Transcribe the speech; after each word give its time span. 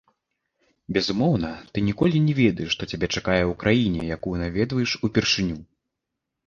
Безумоўна, 0.97 1.51
ты 1.75 1.85
ніколі 1.91 2.21
не 2.29 2.33
ведаеш, 2.41 2.69
што 2.77 2.91
цябе 2.91 3.07
чакае 3.15 3.39
ў 3.51 3.53
краіне, 3.67 4.01
якую 4.19 4.35
наведваеш 4.45 4.91
упершыню. 5.11 5.57